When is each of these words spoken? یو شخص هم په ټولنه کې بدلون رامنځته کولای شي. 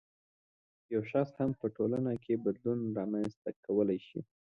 یو 0.93 1.03
شخص 1.11 1.33
هم 1.41 1.51
په 1.61 1.67
ټولنه 1.75 2.13
کې 2.23 2.41
بدلون 2.45 2.79
رامنځته 2.97 3.49
کولای 3.65 3.99
شي. 4.07 4.19